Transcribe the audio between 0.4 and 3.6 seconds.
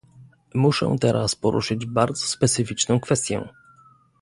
Muszę teraz poruszyć bardzo specyficzną kwestię